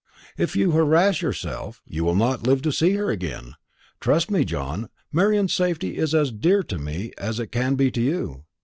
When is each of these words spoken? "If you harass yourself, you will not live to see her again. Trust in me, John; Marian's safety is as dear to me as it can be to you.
"If 0.35 0.55
you 0.55 0.71
harass 0.71 1.21
yourself, 1.21 1.83
you 1.85 2.03
will 2.03 2.15
not 2.15 2.41
live 2.47 2.63
to 2.63 2.71
see 2.71 2.93
her 2.93 3.11
again. 3.11 3.53
Trust 3.99 4.29
in 4.29 4.33
me, 4.33 4.43
John; 4.45 4.89
Marian's 5.11 5.53
safety 5.53 5.95
is 5.95 6.15
as 6.15 6.31
dear 6.31 6.63
to 6.63 6.79
me 6.79 7.11
as 7.19 7.39
it 7.39 7.51
can 7.51 7.75
be 7.75 7.91
to 7.91 8.01
you. 8.01 8.45